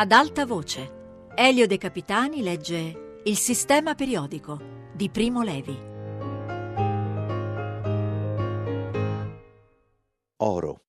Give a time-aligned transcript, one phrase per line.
[0.00, 4.60] Ad alta voce, Elio De Capitani legge Il sistema periodico
[4.94, 5.76] di Primo Levi.
[10.36, 10.82] Oro.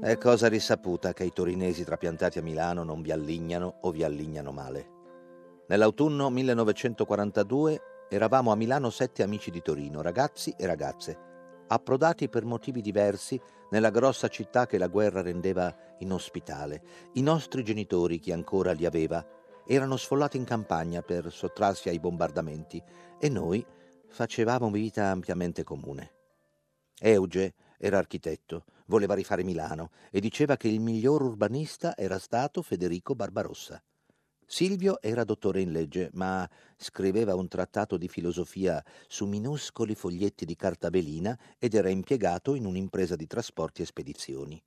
[0.00, 4.50] È cosa risaputa che i torinesi trapiantati a Milano non vi allignano o vi allignano
[4.50, 4.97] male.
[5.68, 11.18] Nell'autunno 1942 eravamo a Milano sette amici di Torino, ragazzi e ragazze,
[11.66, 16.82] approdati per motivi diversi nella grossa città che la guerra rendeva inospitale.
[17.12, 19.22] I nostri genitori, chi ancora li aveva,
[19.66, 22.82] erano sfollati in campagna per sottrarsi ai bombardamenti
[23.20, 23.62] e noi
[24.08, 26.12] facevamo vita ampiamente comune.
[26.98, 33.14] Euge era architetto, voleva rifare Milano e diceva che il miglior urbanista era stato Federico
[33.14, 33.82] Barbarossa.
[34.50, 40.56] Silvio era dottore in legge, ma scriveva un trattato di filosofia su minuscoli foglietti di
[40.56, 44.60] carta velina ed era impiegato in un'impresa di trasporti e spedizioni.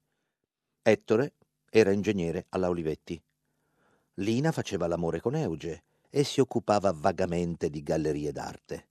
[0.84, 1.34] Ettore
[1.72, 3.20] era ingegnere alla Olivetti.
[4.16, 8.88] Lina faceva l'amore con Euge e si occupava vagamente di gallerie d'arte.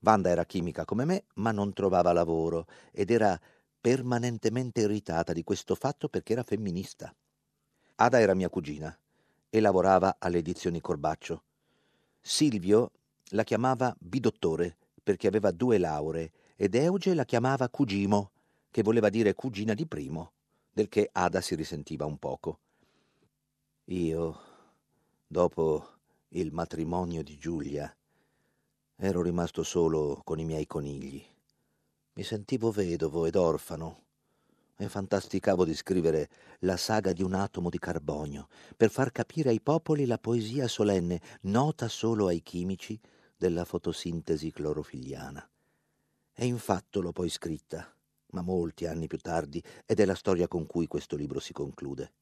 [0.00, 3.40] Wanda era chimica come me, ma non trovava lavoro ed era
[3.80, 7.10] permanentemente irritata di questo fatto perché era femminista.
[7.94, 8.94] Ada era mia cugina
[9.48, 11.42] e lavorava alle edizioni Corbaccio.
[12.20, 12.90] Silvio
[13.30, 18.30] la chiamava bidottore perché aveva due lauree ed Euge la chiamava cugimo,
[18.70, 20.32] che voleva dire cugina di primo,
[20.72, 22.58] del che Ada si risentiva un poco.
[23.84, 24.40] Io,
[25.26, 25.86] dopo
[26.30, 27.94] il matrimonio di Giulia,
[28.96, 31.24] ero rimasto solo con i miei conigli.
[32.14, 34.05] Mi sentivo vedovo ed orfano
[34.76, 36.28] e fantasticavo di scrivere
[36.60, 41.20] la saga di un atomo di carbonio per far capire ai popoli la poesia solenne,
[41.42, 42.98] nota solo ai chimici,
[43.36, 45.48] della fotosintesi clorofilliana.
[46.34, 47.94] E infatti l'ho poi scritta,
[48.32, 52.12] ma molti anni più tardi, ed è la storia con cui questo libro si conclude.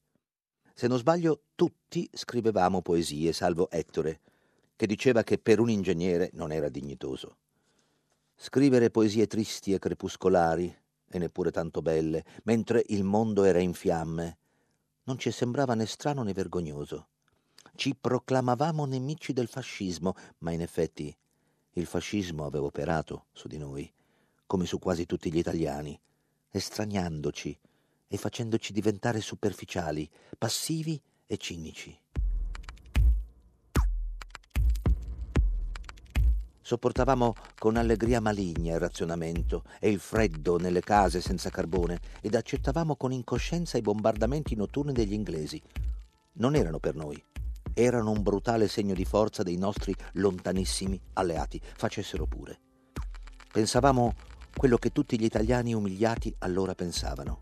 [0.73, 4.19] Se non sbaglio, tutti scrivevamo poesie, salvo Ettore,
[4.75, 7.37] che diceva che per un ingegnere non era dignitoso.
[8.35, 10.75] Scrivere poesie tristi e crepuscolari,
[11.09, 14.37] e neppure tanto belle, mentre il mondo era in fiamme,
[15.03, 17.07] non ci sembrava né strano né vergognoso.
[17.75, 21.15] Ci proclamavamo nemici del fascismo, ma in effetti
[21.73, 23.91] il fascismo aveva operato su di noi,
[24.45, 25.99] come su quasi tutti gli italiani,
[26.49, 27.59] estraniandoci
[28.07, 31.97] e facendoci diventare superficiali, passivi e cinici.
[36.67, 42.95] Sopportavamo con allegria maligna il razionamento e il freddo nelle case senza carbone ed accettavamo
[42.95, 45.61] con incoscienza i bombardamenti notturni degli inglesi.
[46.37, 47.23] Non erano per noi,
[47.71, 52.57] erano un brutale segno di forza dei nostri lontanissimi alleati, facessero pure.
[53.51, 54.15] Pensavamo
[54.57, 57.41] quello che tutti gli italiani umiliati allora pensavano,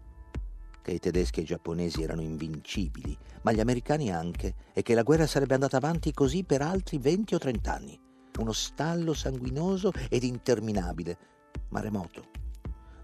[0.81, 5.03] che i tedeschi e i giapponesi erano invincibili, ma gli americani anche, e che la
[5.03, 7.99] guerra sarebbe andata avanti così per altri 20 o 30 anni
[8.39, 11.17] uno stallo sanguinoso ed interminabile,
[11.69, 12.25] ma remoto,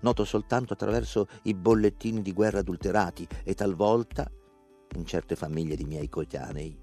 [0.01, 4.29] noto soltanto attraverso i bollettini di guerra adulterati e talvolta,
[4.95, 6.77] in certe famiglie di miei coetanei,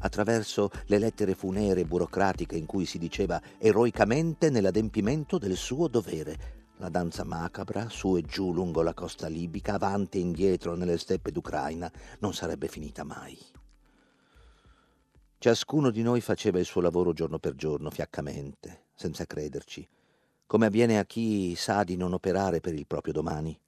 [0.00, 6.88] attraverso le lettere funere burocratiche in cui si diceva eroicamente nell'adempimento del suo dovere, la
[6.88, 11.90] danza macabra, su e giù lungo la costa libica, avanti e indietro nelle steppe d'Ucraina,
[12.18, 13.51] non sarebbe finita mai.
[15.42, 19.84] Ciascuno di noi faceva il suo lavoro giorno per giorno, fiaccamente, senza crederci,
[20.46, 23.58] come avviene a chi sa di non operare per il proprio domani.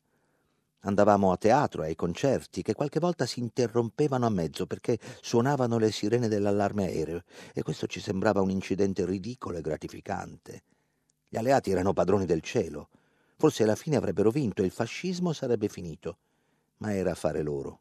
[0.83, 5.91] Andavamo a teatro, ai concerti, che qualche volta si interrompevano a mezzo perché suonavano le
[5.91, 10.63] sirene dell'allarme aereo, e questo ci sembrava un incidente ridicolo e gratificante.
[11.29, 12.89] Gli alleati erano padroni del cielo.
[13.35, 16.19] Forse alla fine avrebbero vinto e il fascismo sarebbe finito.
[16.77, 17.81] Ma era affare loro.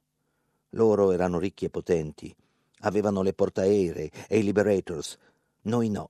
[0.69, 2.35] Loro erano ricchi e potenti,
[2.83, 5.17] avevano le portaerei e i liberators,
[5.63, 6.09] noi no.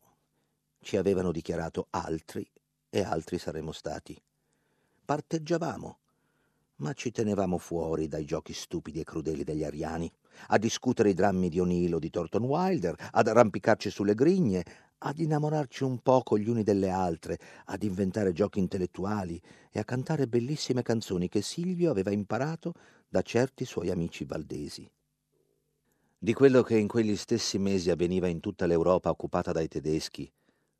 [0.80, 2.48] Ci avevano dichiarato altri
[2.90, 4.20] e altri saremmo stati.
[5.06, 5.98] Parteggiavamo,
[6.78, 10.12] ma ci tenevamo fuori dai giochi stupidi e crudeli degli ariani,
[10.48, 14.64] a discutere i drammi di O'Neill o di Thornton Wilder, ad arrampicarci sulle grigne,
[15.06, 20.28] ad innamorarci un poco gli uni delle altre, ad inventare giochi intellettuali e a cantare
[20.28, 22.74] bellissime canzoni che Silvio aveva imparato
[23.08, 24.90] da certi suoi amici valdesi
[26.24, 30.32] di quello che in quegli stessi mesi avveniva in tutta l'Europa occupata dai tedeschi,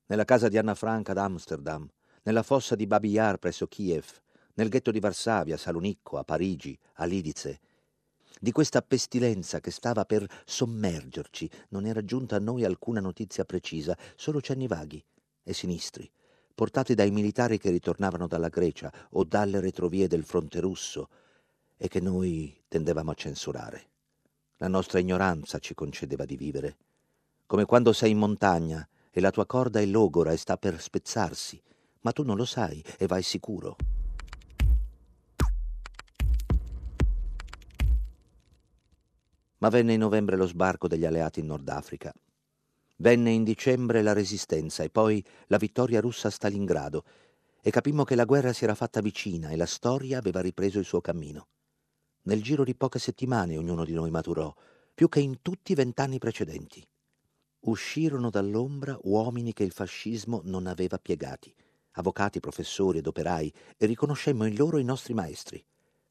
[0.06, 1.86] nella casa di Anna Frank ad Amsterdam,
[2.22, 4.06] nella fossa di Babi Yar presso Kiev,
[4.54, 7.60] nel ghetto di Varsavia, Salonicco, a Parigi, a Lidice.
[8.40, 13.98] di questa pestilenza che stava per sommergerci, non era giunta a noi alcuna notizia precisa,
[14.16, 15.04] solo cenni vaghi
[15.44, 16.10] e sinistri,
[16.56, 21.10] portati dai militari che ritornavano dalla Grecia o dalle retrovie del fronte russo
[21.76, 23.88] e che noi tendevamo a censurare.
[24.64, 26.78] La nostra ignoranza ci concedeva di vivere,
[27.46, 31.62] come quando sei in montagna e la tua corda è logora e sta per spezzarsi,
[32.00, 33.76] ma tu non lo sai e vai sicuro.
[39.58, 42.14] Ma venne in novembre lo sbarco degli alleati in Nord Africa.
[43.00, 47.04] Venne in dicembre la resistenza e poi la vittoria russa a Stalingrado
[47.62, 50.86] e capimmo che la guerra si era fatta vicina e la storia aveva ripreso il
[50.86, 51.48] suo cammino.
[52.24, 54.54] Nel giro di poche settimane ognuno di noi maturò,
[54.94, 56.86] più che in tutti i vent'anni precedenti.
[57.62, 61.54] Uscirono dall'ombra uomini che il fascismo non aveva piegati,
[61.92, 65.64] avvocati, professori ed operai, e riconoscemmo in loro i nostri maestri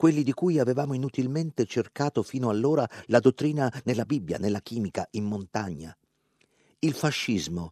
[0.03, 5.23] quelli di cui avevamo inutilmente cercato fino allora la dottrina nella Bibbia, nella chimica, in
[5.23, 5.97] montagna.
[6.81, 7.70] Il fascismo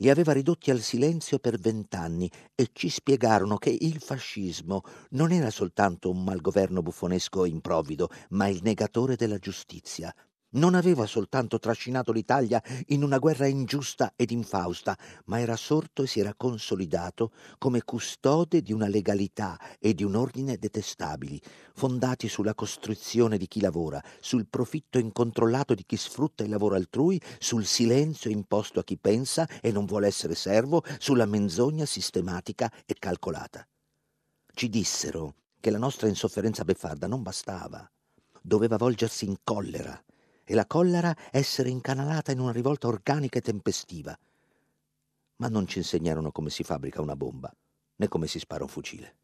[0.00, 5.50] li aveva ridotti al silenzio per vent'anni e ci spiegarono che il fascismo non era
[5.50, 10.14] soltanto un malgoverno buffonesco e improvvido, ma il negatore della giustizia,
[10.52, 16.06] non aveva soltanto trascinato l'Italia in una guerra ingiusta ed infausta, ma era sorto e
[16.06, 21.40] si era consolidato come custode di una legalità e di un ordine detestabili,
[21.74, 27.20] fondati sulla costruzione di chi lavora, sul profitto incontrollato di chi sfrutta il lavoro altrui,
[27.38, 32.94] sul silenzio imposto a chi pensa e non vuole essere servo, sulla menzogna sistematica e
[32.98, 33.66] calcolata.
[34.52, 37.88] Ci dissero che la nostra insofferenza beffarda non bastava,
[38.42, 40.02] doveva volgersi in collera
[40.44, 44.16] e la collera essere incanalata in una rivolta organica e tempestiva.
[45.36, 47.54] Ma non ci insegnarono come si fabbrica una bomba,
[47.96, 49.16] né come si spara un fucile.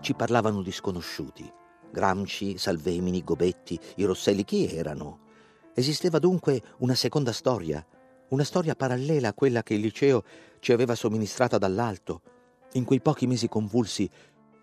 [0.00, 1.52] Ci parlavano di sconosciuti,
[1.90, 5.26] Gramsci, Salvemini, Gobetti, i Rosselli, chi erano?
[5.74, 7.84] Esisteva dunque una seconda storia,
[8.28, 10.24] una storia parallela a quella che il liceo
[10.60, 12.22] ci aveva somministrata dall'alto.
[12.72, 14.08] In quei pochi mesi convulsi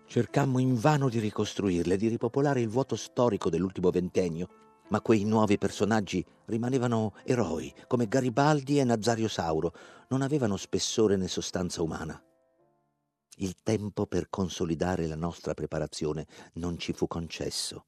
[0.06, 4.48] cercammo invano di ricostruirle, di ripopolare il vuoto storico dell'ultimo ventennio,
[4.88, 9.74] ma quei nuovi personaggi rimanevano eroi, come Garibaldi e Nazario Sauro,
[10.08, 12.22] non avevano spessore né sostanza umana.
[13.38, 17.86] Il tempo per consolidare la nostra preparazione non ci fu concesso.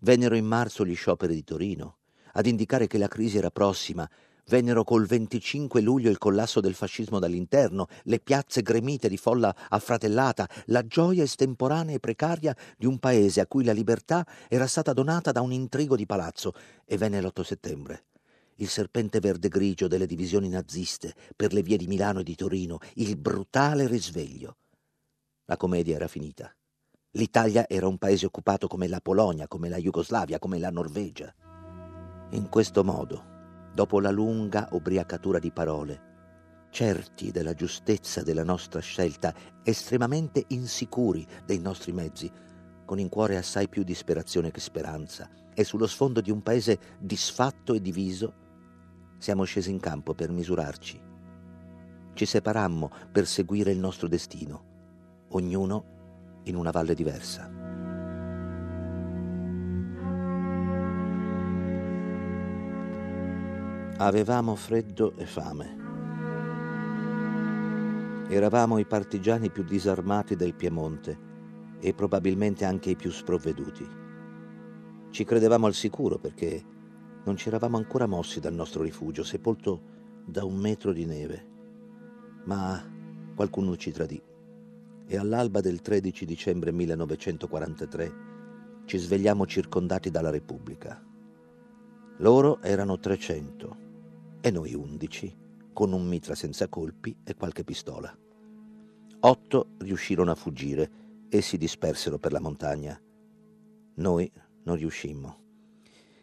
[0.00, 1.98] Vennero in marzo gli scioperi di Torino,
[2.32, 4.08] ad indicare che la crisi era prossima
[4.48, 10.48] Vennero col 25 luglio il collasso del fascismo dall'interno, le piazze gremite di folla affratellata,
[10.66, 15.32] la gioia estemporanea e precaria di un paese a cui la libertà era stata donata
[15.32, 16.52] da un intrigo di palazzo.
[16.84, 18.04] E venne l'8 settembre.
[18.58, 22.78] Il serpente verde grigio delle divisioni naziste per le vie di Milano e di Torino,
[22.94, 24.58] il brutale risveglio.
[25.46, 26.54] La commedia era finita.
[27.10, 31.34] L'Italia era un paese occupato come la Polonia, come la Jugoslavia, come la Norvegia.
[32.30, 33.34] In questo modo
[33.76, 36.00] dopo la lunga ubriacatura di parole,
[36.70, 42.32] certi della giustezza della nostra scelta, estremamente insicuri dei nostri mezzi,
[42.86, 47.74] con in cuore assai più disperazione che speranza, e sullo sfondo di un paese disfatto
[47.74, 48.32] e diviso,
[49.18, 50.98] siamo scesi in campo per misurarci.
[52.14, 57.65] Ci separammo per seguire il nostro destino, ognuno in una valle diversa.
[63.98, 65.74] Avevamo freddo e fame.
[68.28, 71.18] Eravamo i partigiani più disarmati del Piemonte
[71.80, 73.88] e probabilmente anche i più sprovveduti.
[75.08, 76.62] Ci credevamo al sicuro perché
[77.24, 79.80] non ci eravamo ancora mossi dal nostro rifugio, sepolto
[80.26, 81.46] da un metro di neve.
[82.44, 82.78] Ma
[83.34, 84.22] qualcuno ci tradì
[85.06, 88.12] e all'alba del 13 dicembre 1943
[88.84, 91.02] ci svegliamo circondati dalla Repubblica.
[92.18, 93.84] Loro erano 300
[94.46, 95.36] e noi undici,
[95.72, 98.16] con un mitra senza colpi e qualche pistola.
[99.18, 100.90] Otto riuscirono a fuggire
[101.28, 102.96] e si dispersero per la montagna.
[103.94, 104.30] Noi
[104.62, 105.40] non riuscimmo.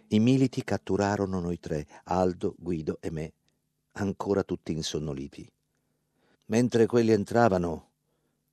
[0.08, 3.34] I militi catturarono noi tre, Aldo, Guido e me,
[3.92, 5.46] ancora tutti insonnoliti.
[6.46, 7.90] Mentre quelli entravano,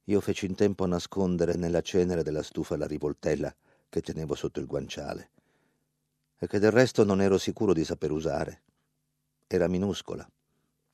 [0.07, 3.55] io feci in tempo a nascondere nella cenere della stufa la rivoltella
[3.89, 5.31] che tenevo sotto il guanciale
[6.41, 8.63] e che del resto non ero sicuro di saper usare.
[9.53, 10.25] Era minuscola,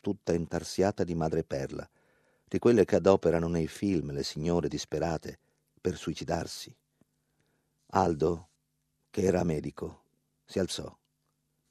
[0.00, 1.86] tutta intarsiata di madreperla,
[2.48, 5.38] di quelle che adoperano nei film le signore disperate
[5.78, 6.74] per suicidarsi.
[7.88, 8.48] Aldo,
[9.10, 10.04] che era medico,
[10.46, 10.90] si alzò,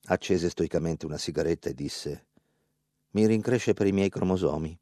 [0.03, 2.27] accese stoicamente una sigaretta e disse
[3.13, 4.79] Mi rincresce per i miei cromosomi.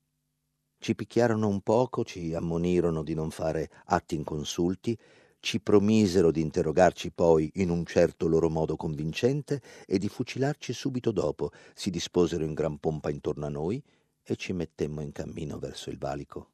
[0.79, 4.99] Ci picchiarono un poco, ci ammonirono di non fare atti inconsulti,
[5.43, 11.11] ci promisero di interrogarci poi in un certo loro modo convincente e di fucilarci subito
[11.11, 11.51] dopo.
[11.73, 13.83] Si disposero in gran pompa intorno a noi
[14.23, 16.51] e ci mettemmo in cammino verso il valico.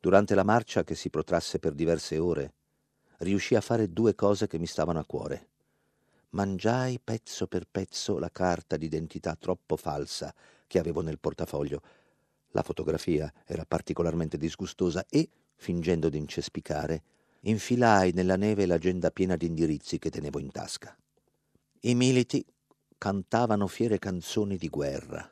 [0.00, 2.52] Durante la marcia, che si protrasse per diverse ore,
[3.18, 5.46] riuscii a fare due cose che mi stavano a cuore.
[6.30, 10.34] Mangiai pezzo per pezzo la carta d'identità troppo falsa
[10.66, 11.80] che avevo nel portafoglio
[12.50, 17.02] la fotografia era particolarmente disgustosa e, fingendo di incespicare,
[17.44, 20.96] infilai nella neve l'agenda piena di indirizzi che tenevo in tasca.
[21.80, 22.44] I militi
[22.98, 25.28] cantavano fiere canzoni di guerra,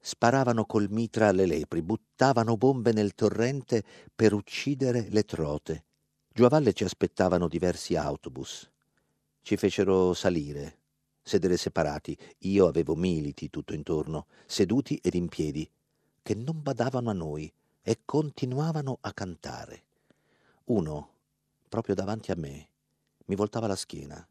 [0.00, 3.82] sparavano col mitra alle lepri, buttavano bombe nel torrente
[4.14, 5.84] per uccidere le trote.
[6.28, 8.68] Giù a valle ci aspettavano diversi autobus.
[9.40, 10.78] Ci fecero salire,
[11.22, 12.16] sedere separati.
[12.40, 15.70] Io avevo militi tutto intorno, seduti ed in piedi,
[16.22, 19.82] che non badavano a noi e continuavano a cantare.
[20.64, 21.13] Uno,
[21.68, 22.68] proprio davanti a me,
[23.26, 24.26] mi voltava la schiena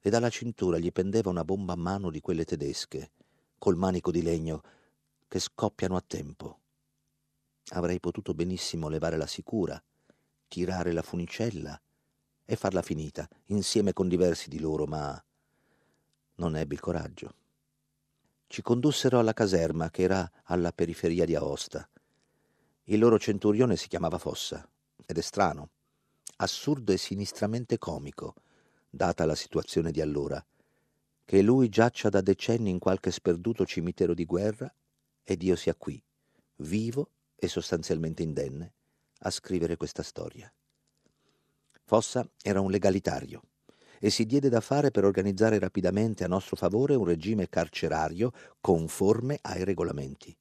[0.00, 3.10] e dalla cintura gli pendeva una bomba a mano di quelle tedesche,
[3.58, 4.62] col manico di legno,
[5.26, 6.58] che scoppiano a tempo.
[7.70, 9.82] Avrei potuto benissimo levare la sicura,
[10.46, 11.78] tirare la funicella
[12.44, 15.22] e farla finita, insieme con diversi di loro, ma
[16.36, 17.34] non ebbi il coraggio
[18.48, 21.86] ci condussero alla caserma che era alla periferia di Aosta.
[22.84, 24.66] Il loro centurione si chiamava Fossa
[25.06, 25.68] ed è strano,
[26.40, 28.34] assurdo e sinistramente comico,
[28.88, 30.44] data la situazione di allora,
[31.24, 34.72] che lui giaccia da decenni in qualche sperduto cimitero di guerra
[35.22, 36.02] ed io sia qui,
[36.56, 38.72] vivo e sostanzialmente indenne,
[39.20, 40.50] a scrivere questa storia.
[41.84, 43.42] Fossa era un legalitario
[43.98, 49.38] e si diede da fare per organizzare rapidamente a nostro favore un regime carcerario conforme
[49.42, 50.36] ai regolamenti.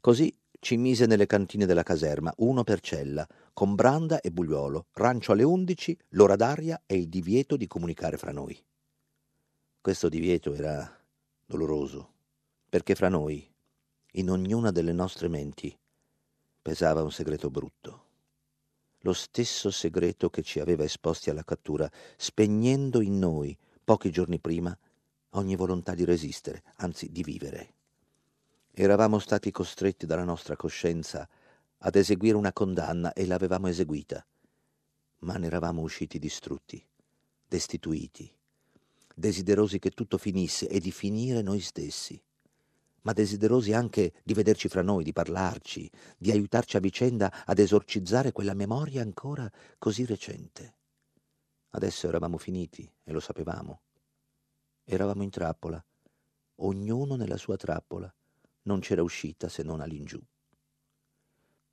[0.00, 5.32] Così ci mise nelle cantine della caserma, uno per cella, con branda e bugliolo, rancio
[5.32, 8.56] alle undici, l'ora d'aria e il divieto di comunicare fra noi.
[9.80, 11.02] Questo divieto era
[11.44, 12.12] doloroso,
[12.68, 13.52] perché fra noi,
[14.12, 15.76] in ognuna delle nostre menti,
[16.62, 18.04] pesava un segreto brutto
[19.04, 24.76] lo stesso segreto che ci aveva esposti alla cattura, spegnendo in noi, pochi giorni prima,
[25.30, 27.74] ogni volontà di resistere, anzi di vivere.
[28.72, 31.28] Eravamo stati costretti dalla nostra coscienza
[31.78, 34.24] ad eseguire una condanna e l'avevamo eseguita,
[35.20, 36.84] ma ne eravamo usciti distrutti,
[37.46, 38.32] destituiti,
[39.14, 42.22] desiderosi che tutto finisse e di finire noi stessi
[43.02, 48.32] ma desiderosi anche di vederci fra noi, di parlarci, di aiutarci a vicenda ad esorcizzare
[48.32, 50.74] quella memoria ancora così recente.
[51.70, 53.80] Adesso eravamo finiti e lo sapevamo.
[54.84, 55.82] Eravamo in trappola,
[56.56, 58.12] ognuno nella sua trappola,
[58.70, 60.20] non c'era uscita se non all'ingiù.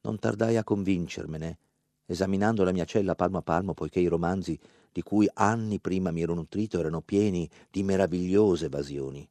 [0.02, 1.58] Non tardai a convincermene,
[2.06, 4.60] esaminando la mia cella palmo a palmo, poiché i romanzi
[4.92, 9.28] di cui anni prima mi ero nutrito erano pieni di meravigliose evasioni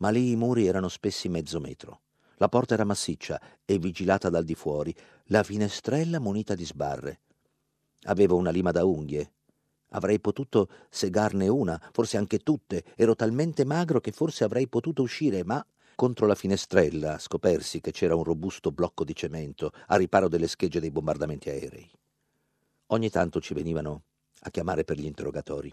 [0.00, 2.00] ma lì i muri erano spessi mezzo metro.
[2.36, 7.20] La porta era massiccia e vigilata dal di fuori, la finestrella munita di sbarre.
[8.04, 9.32] Avevo una lima da unghie.
[9.90, 12.84] Avrei potuto segarne una, forse anche tutte.
[12.96, 15.64] Ero talmente magro che forse avrei potuto uscire, ma
[16.00, 20.80] contro la finestrella scopersi che c'era un robusto blocco di cemento a riparo delle schegge
[20.80, 21.86] dei bombardamenti aerei.
[22.86, 24.04] Ogni tanto ci venivano
[24.44, 25.70] a chiamare per gli interrogatori.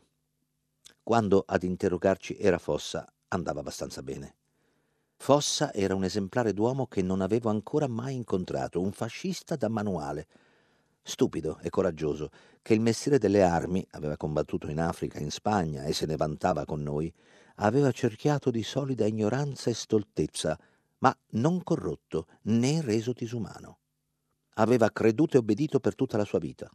[1.01, 4.35] Quando ad interrogarci era Fossa, andava abbastanza bene.
[5.15, 10.27] Fossa era un esemplare d'uomo che non avevo ancora mai incontrato, un fascista da manuale,
[11.03, 12.31] stupido e coraggioso,
[12.61, 16.65] che il mestiere delle armi, aveva combattuto in Africa, in Spagna e se ne vantava
[16.65, 17.13] con noi,
[17.59, 20.57] aveva cerchiato di solida ignoranza e stoltezza,
[20.99, 23.79] ma non corrotto né reso disumano.
[24.55, 26.69] Aveva creduto e obbedito per tutta la sua vita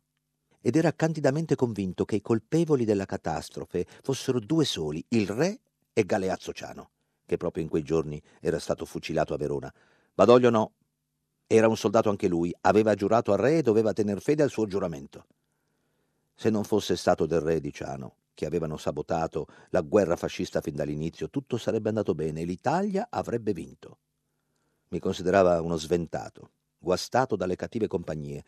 [0.64, 5.60] ed era candidamente convinto che i colpevoli della catastrofe fossero due soli, il re
[5.92, 6.90] e Galeazzo Ciano,
[7.26, 9.72] che proprio in quei giorni era stato fucilato a Verona.
[10.14, 10.72] Badoglio no.
[11.48, 14.66] Era un soldato anche lui, aveva giurato al re e doveva tener fede al suo
[14.66, 15.26] giuramento.
[16.34, 20.74] Se non fosse stato del re di Ciano, che avevano sabotato la guerra fascista fin
[20.74, 23.98] dall'inizio, tutto sarebbe andato bene e l'Italia avrebbe vinto.
[24.88, 28.44] Mi considerava uno sventato, guastato dalle cattive compagnie.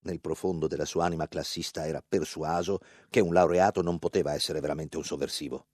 [0.00, 2.78] Nel profondo della sua anima classista era persuaso
[3.08, 5.66] che un laureato non poteva essere veramente un sovversivo.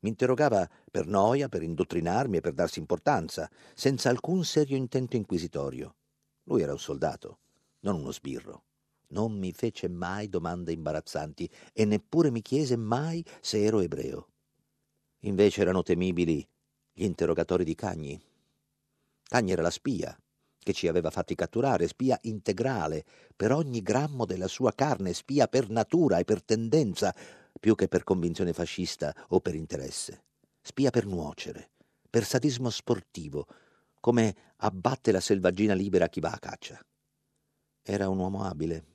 [0.00, 5.94] Mi interrogava per noia, per indottrinarmi e per darsi importanza, senza alcun serio intento inquisitorio.
[6.44, 7.38] Lui era un soldato,
[7.80, 8.64] non uno sbirro.
[9.08, 14.28] Non mi fece mai domande imbarazzanti e neppure mi chiese mai se ero ebreo.
[15.20, 16.46] Invece erano temibili
[16.92, 18.20] gli interrogatori di Cagni.
[19.22, 20.16] Cagni era la spia
[20.64, 23.04] che ci aveva fatti catturare, spia integrale
[23.36, 27.14] per ogni grammo della sua carne, spia per natura e per tendenza,
[27.60, 30.24] più che per convinzione fascista o per interesse,
[30.62, 31.70] spia per nuocere,
[32.08, 33.46] per sadismo sportivo,
[34.00, 36.80] come abbatte la selvaggina libera chi va a caccia.
[37.82, 38.93] Era un uomo abile.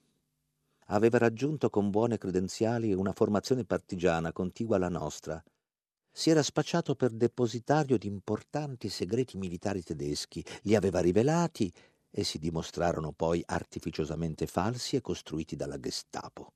[0.91, 5.43] Aveva raggiunto con buone credenziali una formazione partigiana contigua alla nostra,
[6.12, 11.72] si era spacciato per depositario di importanti segreti militari tedeschi, li aveva rivelati
[12.12, 16.53] e si dimostrarono poi artificiosamente falsi e costruiti dalla Gestapo.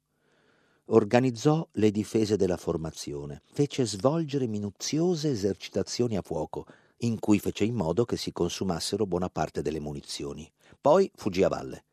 [0.87, 6.65] Organizzò le difese della formazione, fece svolgere minuziose esercitazioni a fuoco,
[6.97, 10.51] in cui fece in modo che si consumassero buona parte delle munizioni.
[10.81, 11.85] Poi fuggì a valle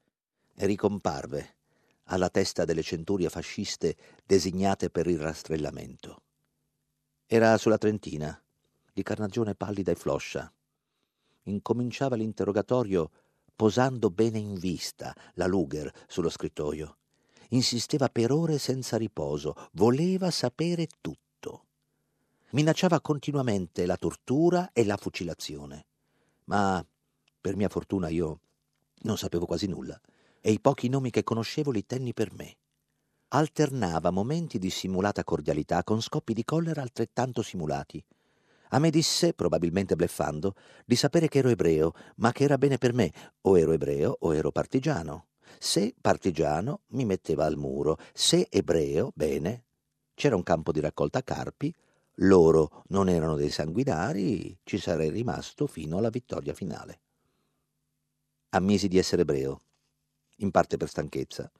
[0.54, 1.58] e ricomparve
[2.10, 6.22] alla testa delle centurie fasciste designate per il rastrellamento.
[7.26, 8.40] Era sulla Trentina,
[8.92, 10.52] di carnagione pallida e floscia.
[11.44, 13.10] Incominciava l'interrogatorio
[13.54, 16.96] posando bene in vista la Luger sullo scrittoio.
[17.50, 21.66] Insisteva per ore senza riposo, voleva sapere tutto.
[22.50, 25.86] Minacciava continuamente la tortura e la fucilazione.
[26.44, 26.84] Ma,
[27.40, 28.40] per mia fortuna, io
[29.02, 30.00] non sapevo quasi nulla
[30.40, 32.56] e i pochi nomi che conoscevo li tenni per me
[33.32, 38.02] alternava momenti di simulata cordialità con scoppi di collera altrettanto simulati.
[38.72, 40.54] A me disse, probabilmente bleffando,
[40.84, 44.34] di sapere che ero ebreo, ma che era bene per me, o ero ebreo o
[44.34, 45.26] ero partigiano.
[45.58, 49.64] Se partigiano mi metteva al muro, se ebreo, bene.
[50.14, 51.74] C'era un campo di raccolta carpi,
[52.22, 57.00] loro non erano dei sanguinari, ci sarei rimasto fino alla vittoria finale.
[58.50, 59.62] Ammisi di essere ebreo,
[60.40, 61.50] in parte per stanchezza,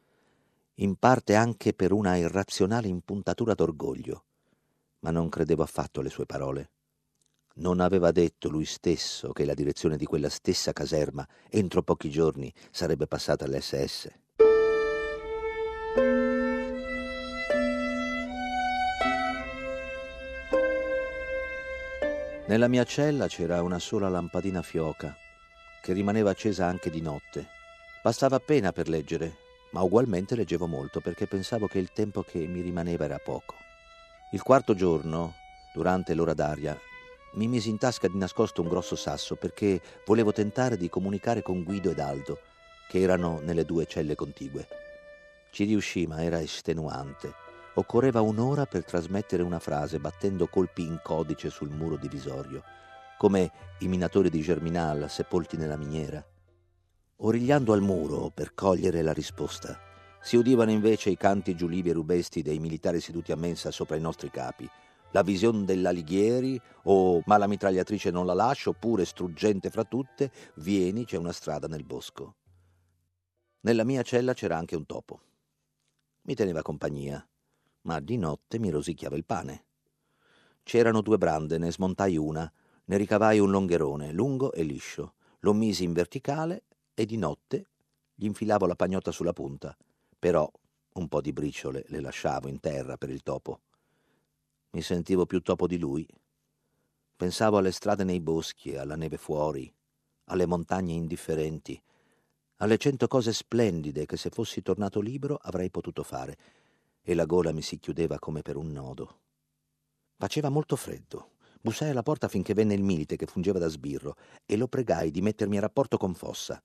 [0.75, 4.25] in parte anche per una irrazionale impuntatura d'orgoglio,
[5.00, 6.70] ma non credevo affatto alle sue parole.
[7.56, 12.52] Non aveva detto lui stesso che la direzione di quella stessa caserma entro pochi giorni
[12.71, 14.08] sarebbe passata all'SS.
[22.47, 25.14] Nella mia cella c'era una sola lampadina fioca,
[25.82, 27.59] che rimaneva accesa anche di notte.
[28.02, 32.60] Bastava appena per leggere ma ugualmente leggevo molto perché pensavo che il tempo che mi
[32.60, 33.54] rimaneva era poco.
[34.32, 35.34] Il quarto giorno,
[35.73, 36.78] durante l'ora d'aria,
[37.34, 41.63] mi misi in tasca di nascosto un grosso sasso perché volevo tentare di comunicare con
[41.63, 42.41] Guido ed Aldo,
[42.89, 44.67] che erano nelle due celle contigue.
[45.52, 47.32] Ci riuscì, ma era estenuante.
[47.75, 52.63] Occorreva un'ora per trasmettere una frase battendo colpi in codice sul muro divisorio,
[53.17, 56.25] come i minatori di Germinal sepolti nella miniera.
[57.23, 59.78] Origliando al muro per cogliere la risposta,
[60.23, 64.00] si udivano invece i canti giulivi e rubesti dei militari seduti a mensa sopra i
[64.00, 64.67] nostri capi,
[65.11, 71.04] la visione dell'Alighieri o ma la mitragliatrice non la lascio, oppure struggente fra tutte, vieni,
[71.04, 72.37] c'è una strada nel bosco.
[73.61, 75.21] Nella mia cella c'era anche un topo.
[76.23, 77.23] Mi teneva compagnia,
[77.83, 79.65] ma di notte mi rosicchiava il pane.
[80.63, 82.50] C'erano due brande, ne smontai una,
[82.87, 86.63] ne ricavai un longherone, lungo e liscio, lo misi in verticale
[87.00, 87.65] e di notte
[88.15, 89.75] gli infilavo la pagnotta sulla punta,
[90.19, 90.50] però
[90.93, 93.60] un po' di briciole le lasciavo in terra per il topo.
[94.73, 96.06] Mi sentivo più topo di lui.
[97.17, 99.73] Pensavo alle strade nei boschi, alla neve fuori,
[100.25, 101.82] alle montagne indifferenti,
[102.56, 106.36] alle cento cose splendide che se fossi tornato libero avrei potuto fare,
[107.00, 109.21] e la gola mi si chiudeva come per un nodo.
[110.19, 111.30] Faceva molto freddo.
[111.63, 115.23] Bussai alla porta finché venne il milite che fungeva da sbirro e lo pregai di
[115.23, 116.63] mettermi a rapporto con Fossa.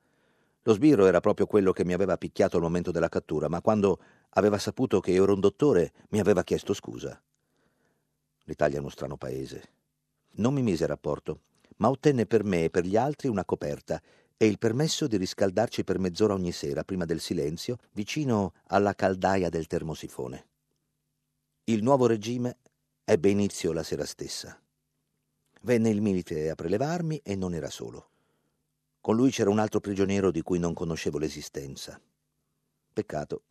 [0.68, 4.00] Lo sbirro era proprio quello che mi aveva picchiato al momento della cattura, ma quando
[4.30, 7.22] aveva saputo che ero un dottore mi aveva chiesto scusa.
[8.46, 9.74] L'Italia è uno strano paese.
[10.38, 11.42] Non mi mise rapporto,
[11.78, 14.02] ma ottenne per me e per gli altri una coperta
[14.36, 19.50] e il permesso di riscaldarci per mezz'ora ogni sera, prima del silenzio, vicino alla caldaia
[19.50, 20.48] del termosifone.
[21.66, 22.58] Il nuovo regime
[23.04, 24.60] ebbe inizio la sera stessa.
[25.62, 28.10] Venne il milite a prelevarmi e non era solo.
[29.06, 32.02] Con lui c'era un altro prigioniero di cui non conoscevo l'esistenza.
[32.92, 33.44] Peccato.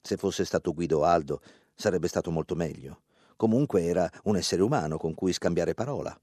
[0.00, 1.42] Se fosse stato Guido Aldo
[1.74, 3.02] sarebbe stato molto meglio.
[3.36, 6.18] Comunque era un essere umano con cui scambiare parola.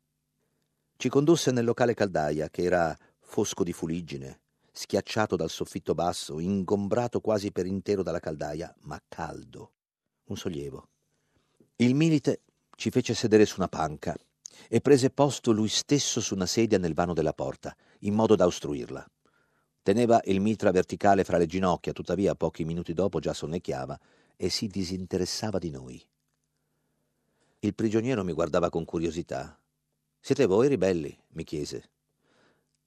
[0.97, 4.39] Ci condusse nel locale caldaia, che era fosco di fuliggine,
[4.71, 9.71] schiacciato dal soffitto basso, ingombrato quasi per intero dalla caldaia, ma caldo.
[10.23, 10.87] Un sollievo.
[11.75, 12.41] Il milite
[12.75, 14.15] ci fece sedere su una panca
[14.67, 18.45] e prese posto lui stesso su una sedia nel vano della porta, in modo da
[18.45, 19.05] ostruirla.
[19.81, 23.99] Teneva il mitra verticale fra le ginocchia, tuttavia pochi minuti dopo già sonnecchiava
[24.35, 26.03] e si disinteressava di noi.
[27.59, 29.59] Il prigioniero mi guardava con curiosità.
[30.19, 31.17] Siete voi ribelli?
[31.29, 31.89] mi chiese.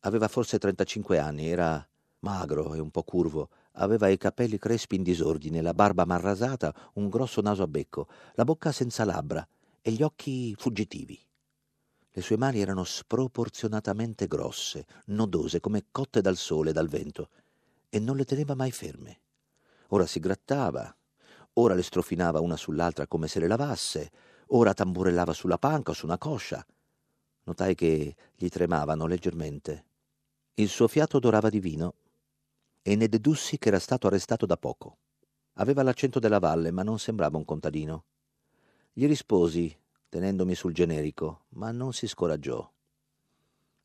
[0.01, 1.87] Aveva forse 35 anni, era
[2.21, 7.09] magro e un po' curvo, aveva i capelli crespi in disordine, la barba marrasata, un
[7.09, 9.47] grosso naso a becco, la bocca senza labbra
[9.81, 11.19] e gli occhi fuggitivi.
[12.15, 17.31] Le sue mani erano sproporzionatamente grosse, nodose, come cotte dal sole e dal vento,
[17.89, 19.21] e non le teneva mai ferme.
[19.89, 20.95] Ora si grattava,
[21.55, 24.11] ora le strofinava una sull'altra come se le lavasse,
[24.49, 26.65] ora tamburellava sulla panca o su una coscia.
[27.45, 29.85] Notai che gli tremavano leggermente.
[30.55, 31.95] Il suo fiato odorava di vino
[32.83, 34.99] e ne dedussi che era stato arrestato da poco.
[35.55, 38.05] Aveva l'accento della valle, ma non sembrava un contadino.
[38.93, 39.75] Gli risposi,
[40.13, 42.71] tenendomi sul generico, ma non si scoraggiò.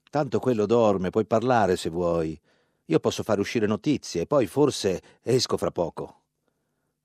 [0.10, 2.38] Tanto quello dorme, puoi parlare se vuoi.
[2.84, 6.24] Io posso fare uscire notizie e poi forse esco fra poco.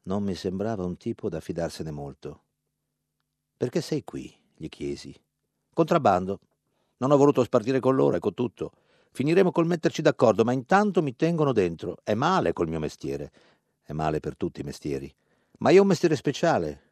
[0.04, 2.42] Non mi sembrava un tipo da fidarsene molto.
[3.56, 4.36] Perché sei qui?
[4.56, 5.14] gli chiesi.
[5.72, 6.40] Contrabbando.
[6.96, 8.72] Non ho voluto spartire con loro, ecco tutto.
[9.12, 11.98] Finiremo col metterci d'accordo, ma intanto mi tengono dentro.
[12.02, 13.30] È male col mio mestiere.
[13.82, 15.14] È male per tutti i mestieri.
[15.58, 16.90] Ma io ho un mestiere speciale.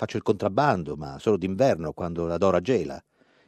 [0.00, 2.98] Faccio il contrabbando, ma solo d'inverno, quando la Dora gela.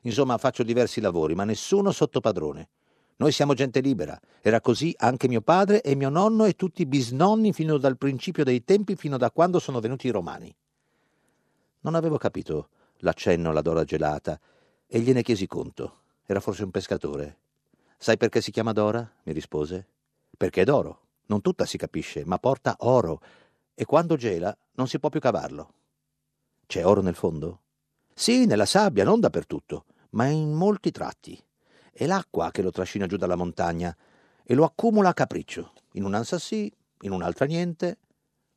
[0.02, 2.68] Insomma, faccio diversi lavori, ma nessuno sotto padrone.
[3.16, 4.20] Noi siamo gente libera.
[4.42, 8.44] Era così anche mio padre e mio nonno e tutti i bisnonni fino dal principio
[8.44, 10.54] dei tempi, fino da quando sono venuti i romani.
[11.80, 14.38] Non avevo capito l'accenno alla Dora gelata
[14.86, 16.00] e gliene chiesi conto.
[16.26, 17.38] Era forse un pescatore.
[17.96, 19.10] Sai perché si chiama Dora?
[19.22, 19.86] mi rispose.
[20.36, 21.00] Perché è d'oro.
[21.28, 23.22] Non tutta si capisce, ma porta oro
[23.72, 25.72] e quando gela non si può più cavarlo.
[26.72, 27.64] C'è oro nel fondo?
[28.14, 31.38] Sì, nella sabbia, non dappertutto, ma in molti tratti.
[31.92, 33.94] È l'acqua che lo trascina giù dalla montagna
[34.42, 35.74] e lo accumula a capriccio.
[35.92, 37.98] In un'ansa sì, in un'altra niente.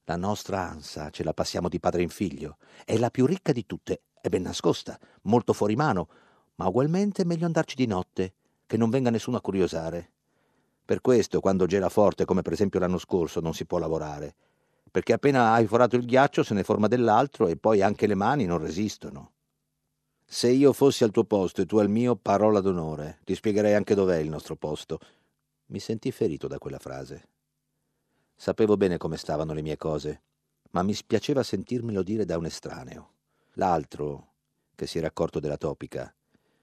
[0.06, 2.56] La nostra ansa ce la passiamo di padre in figlio.
[2.86, 6.08] È la più ricca di tutte, è ben nascosta, molto fuori mano,
[6.56, 8.34] ma ugualmente è meglio andarci di notte,
[8.66, 10.12] che non venga nessuno a curiosare.
[10.86, 14.36] Per questo, quando gela forte, come per esempio l'anno scorso, non si può lavorare
[14.96, 18.46] perché appena hai forato il ghiaccio se ne forma dell'altro e poi anche le mani
[18.46, 19.34] non resistono.
[20.24, 23.94] Se io fossi al tuo posto e tu al mio, parola d'onore, ti spiegherei anche
[23.94, 25.00] dov'è il nostro posto.
[25.66, 27.28] Mi sentii ferito da quella frase.
[28.38, 30.22] Sapevo bene come stavano le mie cose,
[30.72, 33.10] ma mi spiaceva sentirmelo dire da un estraneo.
[33.56, 34.28] L'altro,
[34.76, 36.10] che si era accorto della topica,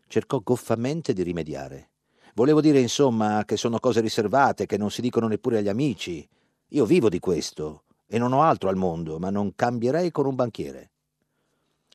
[0.06, 1.90] cercò goffamente di rimediare.
[2.32, 6.26] Volevo dire, insomma, che sono cose riservate, che non si dicono neppure agli amici.
[6.68, 10.34] Io vivo di questo e non ho altro al mondo, ma non cambierei con un
[10.34, 10.90] banchiere.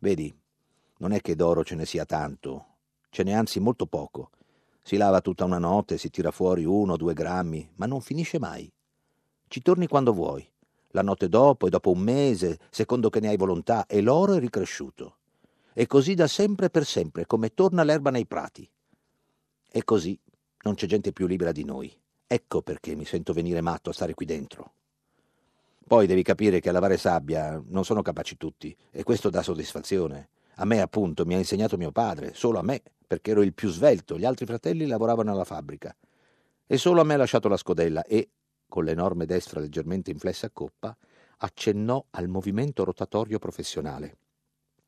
[0.01, 0.36] Vedi,
[0.97, 2.65] non è che d'oro ce ne sia tanto,
[3.12, 4.32] ce n'è anzi molto poco.
[4.82, 8.39] Si lava tutta una notte, si tira fuori uno o due grammi, ma non finisce
[8.39, 8.67] mai.
[9.47, 10.43] Ci torni quando vuoi,
[10.88, 14.39] la notte dopo e dopo un mese, secondo che ne hai volontà, e l'oro è
[14.39, 15.17] ricresciuto.
[15.71, 18.67] E così da sempre per sempre, come torna l'erba nei prati.
[19.69, 20.19] E così
[20.63, 21.95] non c'è gente più libera di noi.
[22.25, 24.71] Ecco perché mi sento venire matto a stare qui dentro.
[25.88, 30.32] Poi devi capire che a lavare sabbia non sono capaci tutti e questo dà soddisfazione.
[30.56, 33.69] A me, appunto, mi ha insegnato mio padre, solo a me, perché ero il più
[33.69, 35.95] svelto, gli altri fratelli lavoravano alla fabbrica.
[36.65, 38.32] E solo a me ha lasciato la scodella e,
[38.67, 40.93] con l'enorme destra leggermente inflessa a coppa,
[41.38, 44.17] accennò al movimento rotatorio professionale.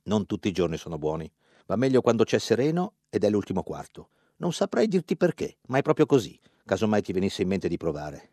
[0.03, 1.31] Non tutti i giorni sono buoni.
[1.65, 4.09] Va meglio quando c'è sereno ed è l'ultimo quarto.
[4.37, 8.31] Non saprei dirti perché, ma è proprio così, casomai ti venisse in mente di provare.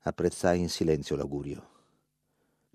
[0.00, 1.76] Apprezzai in silenzio l'augurio.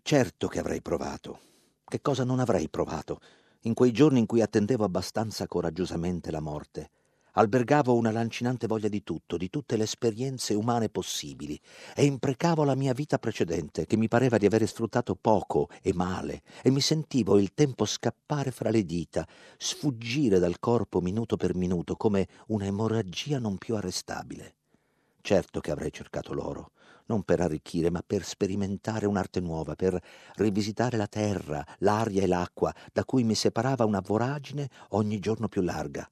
[0.06, 1.40] Certo che avrei provato.
[1.86, 3.22] Che cosa non avrei provato?
[3.62, 6.90] In quei giorni in cui attendevo abbastanza coraggiosamente la morte,
[7.32, 11.58] albergavo una lancinante voglia di tutto, di tutte le esperienze umane possibili,
[11.96, 16.42] e imprecavo la mia vita precedente, che mi pareva di avere sfruttato poco e male,
[16.62, 19.26] e mi sentivo il tempo scappare fra le dita,
[19.58, 24.56] sfuggire dal corpo minuto per minuto, come un'emorragia non più arrestabile.
[25.26, 26.72] Certo che avrei cercato l'oro,
[27.06, 29.98] non per arricchire, ma per sperimentare un'arte nuova, per
[30.36, 35.62] rivisitare la terra, l'aria e l'acqua, da cui mi separava una voragine ogni giorno più
[35.62, 36.12] larga,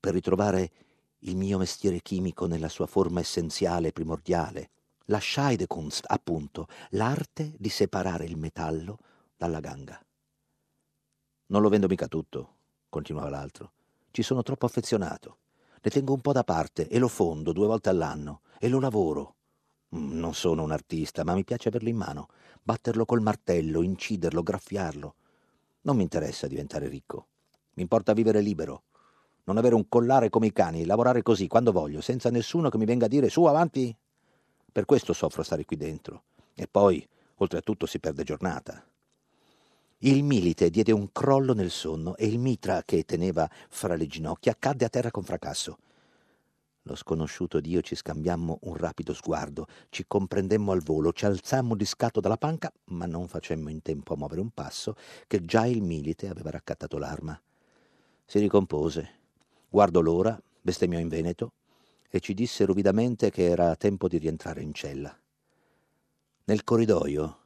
[0.00, 0.70] per ritrovare
[1.18, 4.70] il mio mestiere chimico nella sua forma essenziale e primordiale,
[5.04, 9.00] la Scheidekunst, appunto, l'arte di separare il metallo
[9.36, 10.02] dalla ganga.
[11.48, 12.54] Non lo vendo mica tutto,
[12.88, 13.72] continuava l'altro.
[14.10, 15.39] Ci sono troppo affezionato.
[15.82, 19.34] Ne tengo un po' da parte e lo fondo due volte all'anno e lo lavoro
[19.96, 22.28] Mm, non sono un artista, ma mi piace averlo in mano,
[22.62, 25.14] batterlo col martello, inciderlo, graffiarlo.
[25.82, 27.26] Non mi interessa diventare ricco.
[27.74, 28.84] Mi importa vivere libero.
[29.44, 32.84] Non avere un collare come i cani, lavorare così, quando voglio, senza nessuno che mi
[32.84, 33.94] venga a dire su avanti.
[34.70, 36.22] Per questo soffro stare qui dentro.
[36.54, 38.84] E poi, oltretutto, si perde giornata.
[40.02, 44.56] Il milite diede un crollo nel sonno e il mitra che teneva fra le ginocchia
[44.58, 45.76] cadde a terra con fracasso.
[46.84, 51.76] Lo sconosciuto ed io ci scambiammo un rapido sguardo, ci comprendemmo al volo, ci alzammo
[51.76, 55.66] di scatto dalla panca, ma non facemmo in tempo a muovere un passo, che già
[55.66, 57.38] il milite aveva raccattato l'arma.
[58.24, 59.10] Si ricompose,
[59.68, 61.52] guardò l'ora, bestemmiò in veneto
[62.08, 65.14] e ci disse ruvidamente che era tempo di rientrare in cella.
[66.44, 67.38] Nel corridoio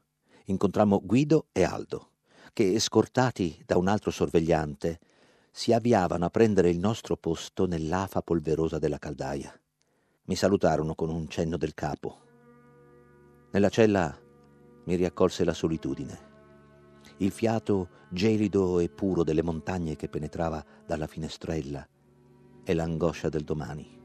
[0.45, 2.11] incontrammo Guido e Aldo,
[2.55, 5.01] che, scortati da un altro sorvegliante,
[5.51, 9.53] si avviavano a prendere il nostro posto nell'afa polverosa della caldaia.
[10.27, 12.21] Mi salutarono con un cenno del capo.
[13.51, 14.17] Nella cella
[14.85, 16.33] mi riaccolse la solitudine,
[17.19, 21.87] il fiato gelido e puro delle montagne che penetrava dalla finestrella
[22.63, 24.01] e l'angoscia del domani.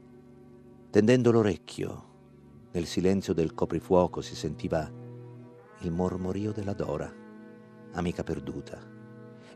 [0.90, 2.08] Tendendo l'orecchio,
[2.72, 4.90] nel silenzio del coprifuoco si sentiva
[5.82, 7.19] il mormorio della Dora,
[7.92, 8.98] amica perduta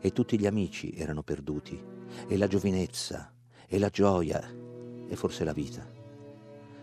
[0.05, 1.83] e tutti gli amici erano perduti,
[2.27, 3.33] e la giovinezza,
[3.67, 4.39] e la gioia,
[5.07, 5.83] e forse la vita.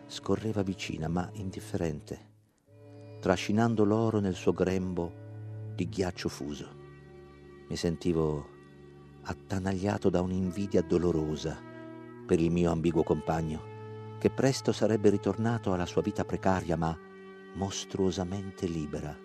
[0.06, 2.30] Scorreva vicina, ma indifferente,
[3.20, 5.12] trascinando l'oro nel suo grembo
[5.72, 6.68] di ghiaccio fuso.
[7.68, 8.48] Mi sentivo
[9.22, 11.56] attanagliato da un'invidia dolorosa
[12.26, 16.98] per il mio ambiguo compagno, che presto sarebbe ritornato alla sua vita precaria, ma
[17.54, 19.16] mostruosamente libera,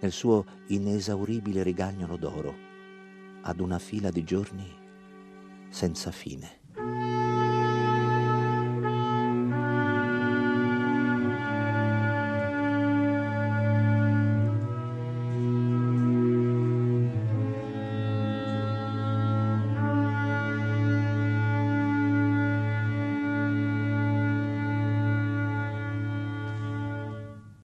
[0.00, 2.68] nel suo inesauribile rigagnolo d'oro
[3.42, 4.68] ad una fila di giorni
[5.70, 6.58] senza fine.